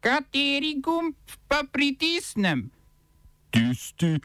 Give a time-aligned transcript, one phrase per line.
[0.00, 1.14] Kateri gumb
[1.48, 2.70] pa pritisnem?
[3.50, 4.16] Tisti,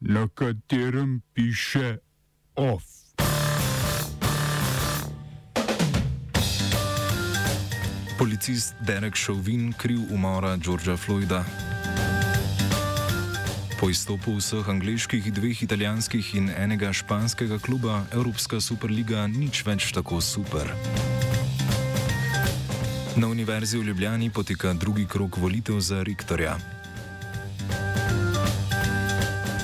[0.00, 1.96] na katerem piše
[2.54, 2.84] OF.
[8.18, 11.44] Policist Derek Chauvin kriv umora Georgea Floyda.
[13.80, 20.20] Po izstopu vseh angliških, dveh italijanskih in enega španskega kluba Evropska superliga nič več tako
[20.20, 20.68] super.
[23.16, 26.56] Na Univerzi v Ljubljani poteka drugi krok volitev za rektorja.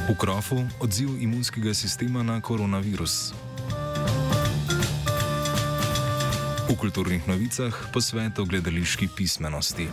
[0.08, 3.32] V krofu odziv imunskega sistema na koronavirus.
[6.68, 9.88] V kulturnih novicah posvet o gledališki pismenosti.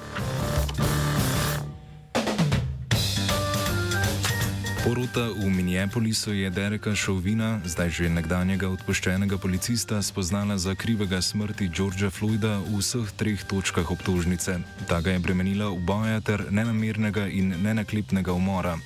[4.85, 11.73] Porota v Minneapolisu je Dereka Šovina, zdaj že nekdanjega odpuščenega policista, spoznala za krivega smrti
[11.73, 14.61] Georgea Floyda v vseh treh točkah obtožnice.
[14.85, 18.77] Ta ga je bremenila uboja ter nenamernega in nenaklepnega umora.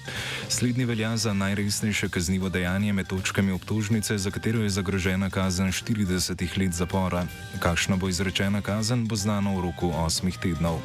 [0.48, 6.32] Slednji velja za najresnejše kaznivo dejanje med točkami obtožnice, za katero je zagrožena kazen 40
[6.56, 7.28] let zapora.
[7.60, 10.80] Kakšna bo izrečena kazen, bo znano v roku 8 tednov.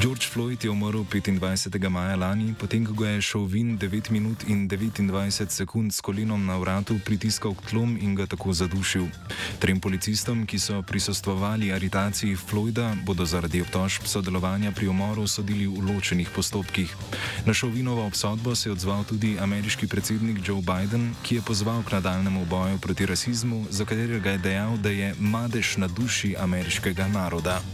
[0.00, 1.88] George Floyd je umrl 25.
[1.88, 6.58] maja lani, potem ko ga je Chauvin 9 minut in 29 sekund s kolenom na
[6.60, 9.08] vratu pritiskal k tlom in ga tako zadušil.
[9.58, 15.80] Trem policistom, ki so prisostvovali aritaciji Floyda, bodo zaradi obtožb sodelovanja pri umoru sodili v
[15.80, 16.92] ločenih postopkih.
[17.48, 21.96] Na Chauvinovo obsodbo se je odzval tudi ameriški predsednik Joe Biden, ki je pozval k
[21.96, 27.64] nadaljnemu boju proti rasizmu, za katerega je dejal, da je madež na duši ameriškega naroda.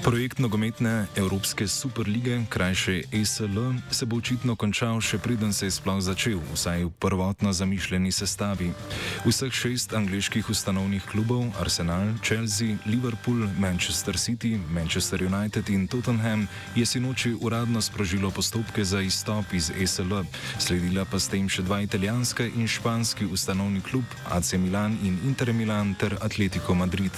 [0.00, 6.00] Projekt nogometne Evropske superlige, krajše ESL, se bo očitno končal še preden se je sploh
[6.00, 8.72] začel, vsaj v prvotno zamišljeni sestavi.
[9.20, 16.86] Vseh šest angliških ustanovnih klubov, Arsenal, Chelsea, Liverpool, Manchester City, Manchester United in Tottenham, je
[16.86, 20.24] sinoči uradno sprožilo postopke za izstop iz ESL,
[20.58, 25.52] sledila pa sta jim še dva italijanska in španski ustanovni klub, AC Milan in Inter
[25.52, 27.12] Milan ter Atletico Madrid.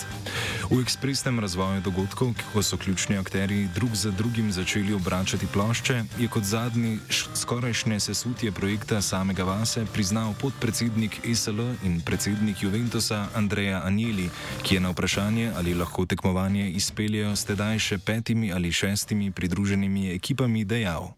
[0.70, 6.28] V ekspresnem razvoju dogodkov, ki so ključni akteri drug za drugim začeli obračati plošče, je
[6.28, 6.98] kot zadnji
[7.34, 14.30] skorajšnje sesutje projekta samega vase priznal podpredsednik SL in predsednik Juventusa Andreja Anjeli,
[14.62, 20.10] ki je na vprašanje, ali lahko tekmovanje izpeljejo s tedaj še petimi ali šestimi pridruženimi
[20.16, 21.12] ekipami, dejal.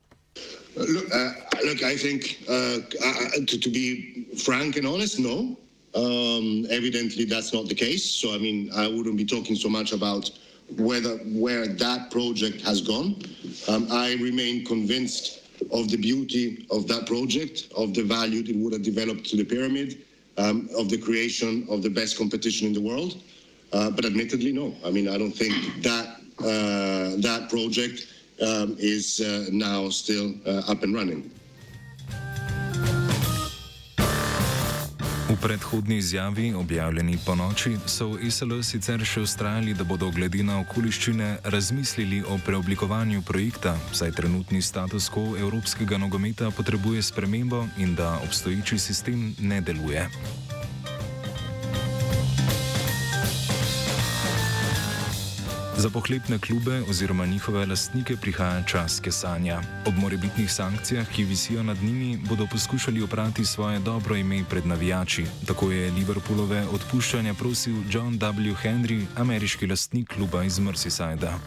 [0.77, 1.31] Look, uh,
[1.65, 5.57] look, I think, uh, uh, to, to be frank and honest, no.
[5.95, 8.03] Um, evidently, that's not the case.
[8.03, 10.31] So, I mean, I wouldn't be talking so much about
[10.77, 13.23] whether where that project has gone.
[13.69, 18.73] Um, I remain convinced of the beauty of that project, of the value it would
[18.73, 20.05] have developed to the pyramid,
[20.39, 23.23] um, of the creation of the best competition in the world.
[23.73, 24.75] Uh, but admittedly, no.
[24.85, 28.07] I mean, I don't think that uh, that project
[28.41, 31.31] um, is uh, now still uh, up and running.
[35.25, 40.45] V predhodni izjavi, objavljeni po noči, so v ISL sicer še ustrajali, da bodo glede
[40.45, 47.97] na okoliščine razmislili o preoblikovanju projekta, saj trenutni status quo evropskega nogometa potrebuje spremembo in
[47.97, 50.09] da obstoječi sistem ne deluje.
[55.77, 59.61] Za pohlepne klube oziroma njihove lastnike prihaja čas kesanja.
[59.87, 65.25] Ob morebitnih sankcijah, ki visijo nad njimi, bodo poskušali oprati svoje dobro ime pred navijači.
[65.47, 68.55] Tako je Liverpoolove odpuščanja prosil John W.
[68.63, 71.39] Henry, ameriški lastnik kluba iz Merseysidea.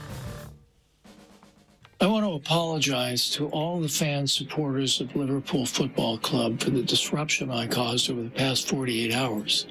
[2.02, 6.84] I want to apologize to all the fans, supporters of Liverpool Football Club for the
[6.84, 9.66] disruption I caused over the past 48 hours.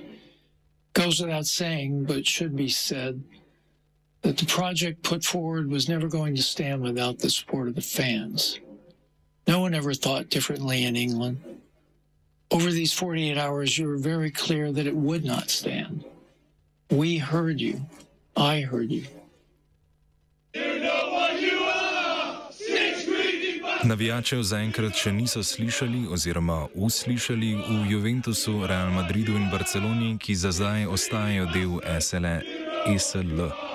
[0.94, 3.22] Goes without saying, but should be said.
[4.36, 7.80] That the project put forward was never going to stand without the support of the
[7.80, 8.60] fans.
[9.46, 11.38] No one ever thought differently in England.
[12.50, 16.04] Over these 48 hours, you were very clear that it would not stand.
[16.90, 17.80] We heard you.
[18.36, 19.06] I heard you.
[23.86, 30.50] Navijačev zaenkrat še niso slišali oziroma uslišali v Juventusu, Real Madridu in Barceloni, ki za
[30.50, 32.26] zdaj ostajajo del SL.
[32.98, 33.65] SL.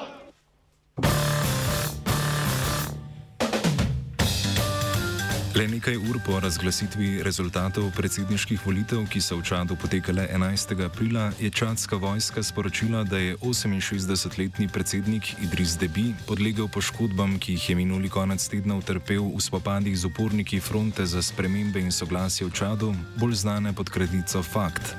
[5.52, 10.80] Le nekaj ur po razglasitvi rezultatov predsedniških volitev, ki so v Čadu potekale 11.
[10.86, 17.70] aprila, je čadska vojska sporočila, da je 68-letni predsednik Idris Debi podlegel poškodbam, ki jih
[17.70, 22.56] je minuli konec tedna utrpel v spopadih z uporniki fronte za spremembe in soglasje v
[22.56, 24.96] Čadu, bolj znane pod kredico Fakt.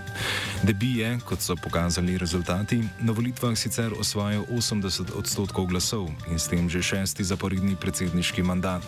[0.62, 6.52] Debi je, kot so pokazali rezultati, na volitvah sicer osvojil 80 odstotkov glasov in s
[6.52, 8.84] tem že šesti zaporedni predsedniški mandat.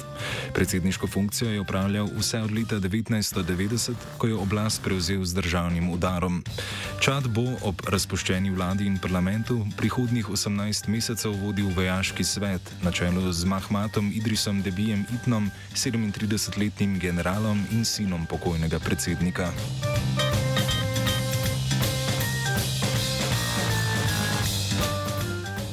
[0.53, 6.45] Predsedniško funkcijo je upravljal vse od leta 1990, ko je oblast prevzel z državnim udarom.
[7.01, 13.33] Čad bo ob razpuščeni vladi in parlamentu prihodnjih 18 mesecev vodil vojaški svet na čelu
[13.33, 19.53] z Mahmatom Idrisom Debijem Itnom, 37-letnim generalom in sinom pokojnega predsednika.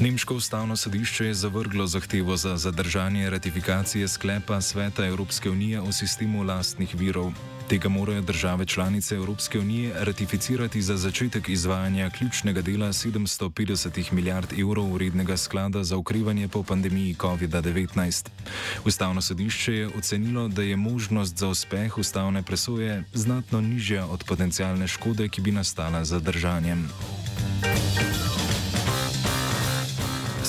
[0.02, 6.44] Nemško ustavno sodišče je zavrglo zahtevo za zadržanje ratifikacije sklepa Sveta Evropske unije o sistemu
[6.44, 7.32] lastnih virov.
[7.70, 14.94] Tega morajo države članice Evropske unije ratificirati za začetek izvajanja ključnega dela 750 milijard evrov
[14.94, 18.28] urednega sklada za ukrivanje po pandemiji COVID-19.
[18.86, 24.88] Ustavno sodišče je ocenilo, da je možnost za uspeh ustavne presoje znatno nižja od potencijalne
[24.88, 26.20] škode, ki bi nastala za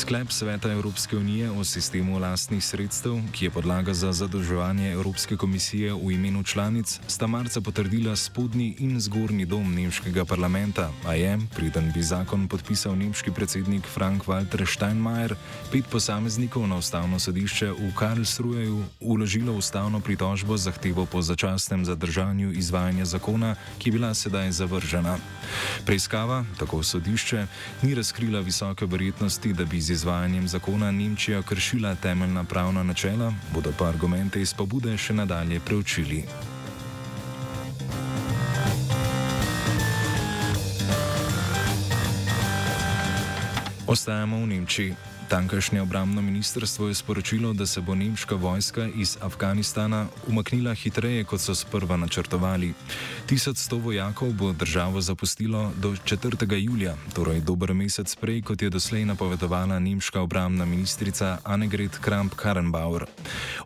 [0.02, 5.93] Sklep Sveta Evropske unije o sistemu lastnih sredstev, ki je podlaga za zadolževanje Evropske komisije
[5.94, 11.93] v imenu članic, sta marca potrdila spodnji in zgornji dom nemškega parlamenta, a je, preden
[11.94, 15.37] bi zakon podpisal nemški predsednik Frank-Walter Steinmeier,
[15.72, 22.52] pet posameznikov na ustavno sodišče v Karlsruheju uložilo ustavno pritožbo z zahtevo po začasnem zadržanju
[22.52, 25.19] izvajanja zakona, ki je bila sedaj zavržena.
[25.87, 27.46] Preiskava, tako sodišče,
[27.82, 33.72] ni razkrila visoke verjetnosti, da bi z izvajanjem zakona Nemčija kršila temeljna pravna načela, bodo
[33.78, 36.24] pa argumente iz pobude še nadalje preučili.
[43.86, 45.11] Ostajamo v Nemčiji.
[45.32, 51.40] Tankašnje obramno ministrstvo je sporočilo, da se bo nemška vojska iz Afganistana umaknila hitreje, kot
[51.40, 52.75] so sprva načrtovali.
[53.29, 56.56] 1100 vojakov bo državo zapustilo do 4.
[56.56, 63.06] julija, torej dober mesec prej, kot je doslej napovedovala nemška obramna ministrica Annegret Kramp-Karrenbauer.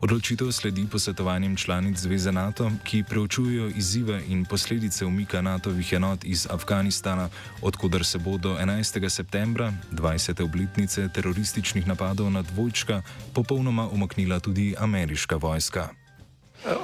[0.01, 6.47] Odločitev sledi posvetovanjem članic Zveze NATO, ki preučujejo izzive in posledice umika NATO-vih enot iz
[6.49, 7.29] Afganistana,
[7.61, 9.09] odkudar se bo do 11.
[9.09, 10.43] septembra, 20.
[10.43, 13.01] obletnice terorističnega terorističnih napadov na dvojčka
[13.33, 15.89] popolnoma umaknila tudi ameriška vojska.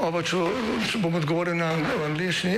[0.01, 0.37] Oba, če,
[0.89, 2.57] če bom odgovoril na angliški.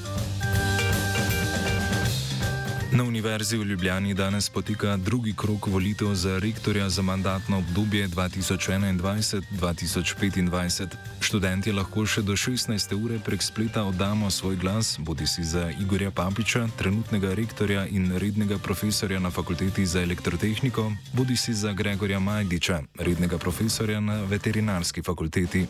[2.91, 10.87] Na Univerzi v Ljubljani danes poteka drugi krok volitev za rektorja za mandatno obdobje 2021-2025.
[11.21, 13.05] Študenti lahko še do 16.
[13.05, 18.57] ure prek spleta oddamo svoj glas, bodi si za Igorja Papiča, trenutnega rektorja in rednega
[18.57, 25.67] profesorja na fakulteti za elektrotehniko, bodi si za Gregorja Majdiča, rednega profesorja na veterinarski fakulteti.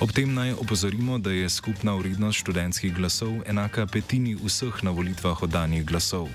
[0.00, 5.42] Ob tem naj opozorimo, da je skupna vrednost študentskih glasov enaka petini vseh na volitvah
[5.42, 6.28] oddanih glasov.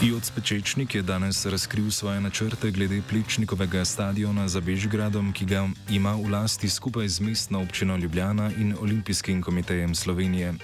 [0.00, 6.16] Joc Pečečnik je danes razkril svoje načrte glede Pličnikovega stadiona za Bežgradom, ki ga ima
[6.16, 10.54] v lasti skupaj z mestno občino Ljubljana in Olimpijskim komitejem Slovenije.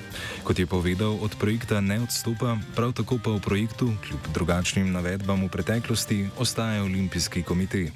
[0.45, 5.45] Kot je povedal, od projekta ne odstopa, prav tako pa v projektu, kljub drugačnim navedbam
[5.45, 7.93] v preteklosti, ostaja Olimpijski komitej.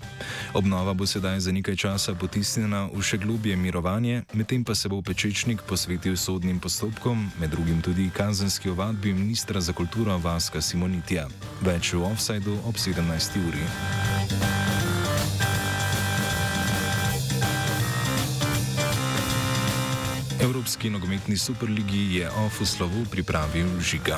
[0.52, 5.00] Obnova bo sedaj za nekaj časa potisnjena v še globje mirovanje, medtem pa se bo
[5.02, 11.29] Pečečnik posvetil sodnim postopkom, med drugim tudi kazenski ovadbi ministra za kulturo Vaska Simonitija.
[11.60, 13.36] Več v offsajdu ob 17.
[13.36, 13.64] uri.
[20.40, 24.16] Evropski nogometni superligi je off v slovu pripravil žiga.